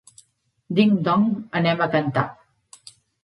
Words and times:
Ding 0.77 0.95
Dong 1.09 1.27
anem 1.61 1.85
a 1.87 1.91
cantar. 1.97 2.25